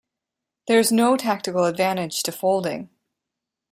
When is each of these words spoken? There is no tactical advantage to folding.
There 0.67 0.79
is 0.79 0.91
no 0.91 1.15
tactical 1.15 1.63
advantage 1.65 2.23
to 2.23 2.31
folding. 2.31 2.89